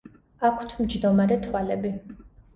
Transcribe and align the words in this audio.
აქვთ 0.47 0.73
მჯდომარე 0.85 1.39
თვალები. 1.45 1.95